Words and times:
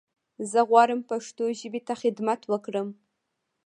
زه 0.51 0.59
غواړم 0.69 0.99
پښتو 1.09 1.45
ژبې 1.59 1.81
ته 1.87 1.93
خدمت 2.01 2.41
وکړم. 2.51 2.87